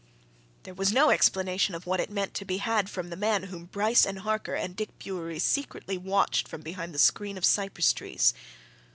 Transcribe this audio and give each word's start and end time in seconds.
There 0.63 0.73
was 0.73 0.91
no 0.91 1.11
explanation 1.11 1.75
of 1.75 1.85
what 1.85 1.99
it 1.99 2.09
meant 2.09 2.33
to 2.33 2.43
be 2.43 2.57
had 2.57 2.89
from 2.89 3.11
the 3.11 3.15
man 3.15 3.43
whom 3.43 3.65
Bryce 3.65 4.03
and 4.03 4.17
Harker 4.17 4.55
and 4.55 4.75
Dick 4.75 4.97
Bewery 4.97 5.37
secretly 5.37 5.95
watched 5.99 6.47
from 6.47 6.61
behind 6.61 6.95
the 6.95 6.97
screen 6.97 7.37
of 7.37 7.45
cypress 7.45 7.93
trees. 7.93 8.33